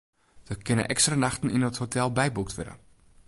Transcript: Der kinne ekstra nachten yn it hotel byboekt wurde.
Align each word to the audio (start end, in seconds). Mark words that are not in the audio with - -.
Der 0.49 0.55
kinne 0.65 0.85
ekstra 0.93 1.19
nachten 1.25 1.53
yn 1.55 1.67
it 1.67 1.81
hotel 1.81 2.09
byboekt 2.17 2.53
wurde. 2.57 2.73